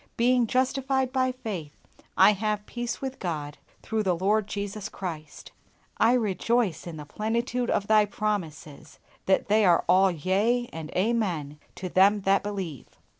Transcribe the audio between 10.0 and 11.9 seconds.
yea and amen to